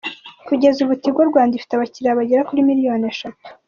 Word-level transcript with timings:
Kugeza 0.47 0.77
ubu 0.83 0.93
Tigo 1.01 1.21
Rwanda 1.29 1.53
ifite 1.55 1.71
abakiriya 1.73 2.19
bagera 2.19 2.47
kuri 2.49 2.67
miliyoni 2.69 3.03
eshatu. 3.13 3.43